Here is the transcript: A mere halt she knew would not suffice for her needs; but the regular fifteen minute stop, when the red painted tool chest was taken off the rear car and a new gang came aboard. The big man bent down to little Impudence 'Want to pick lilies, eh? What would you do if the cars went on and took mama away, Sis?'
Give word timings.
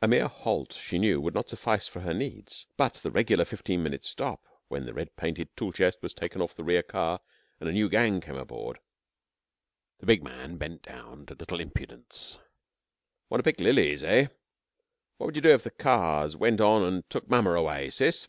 A 0.00 0.08
mere 0.08 0.28
halt 0.28 0.72
she 0.72 0.98
knew 0.98 1.20
would 1.20 1.34
not 1.34 1.50
suffice 1.50 1.86
for 1.86 2.00
her 2.00 2.14
needs; 2.14 2.68
but 2.78 2.94
the 2.94 3.10
regular 3.10 3.44
fifteen 3.44 3.82
minute 3.82 4.02
stop, 4.02 4.42
when 4.68 4.86
the 4.86 4.94
red 4.94 5.14
painted 5.14 5.54
tool 5.58 5.72
chest 5.72 5.98
was 6.00 6.14
taken 6.14 6.40
off 6.40 6.54
the 6.54 6.64
rear 6.64 6.82
car 6.82 7.20
and 7.60 7.68
a 7.68 7.72
new 7.72 7.90
gang 7.90 8.22
came 8.22 8.38
aboard. 8.38 8.78
The 9.98 10.06
big 10.06 10.24
man 10.24 10.56
bent 10.56 10.80
down 10.80 11.26
to 11.26 11.34
little 11.34 11.60
Impudence 11.60 12.38
'Want 13.28 13.40
to 13.40 13.44
pick 13.44 13.60
lilies, 13.60 14.02
eh? 14.02 14.28
What 15.18 15.26
would 15.26 15.36
you 15.36 15.42
do 15.42 15.50
if 15.50 15.64
the 15.64 15.70
cars 15.70 16.34
went 16.34 16.62
on 16.62 16.82
and 16.82 17.10
took 17.10 17.28
mama 17.28 17.52
away, 17.52 17.90
Sis?' 17.90 18.28